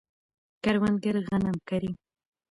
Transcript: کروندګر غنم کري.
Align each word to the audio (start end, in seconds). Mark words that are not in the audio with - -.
کروندګر 0.63 1.15
غنم 1.27 1.55
کري. 1.69 1.91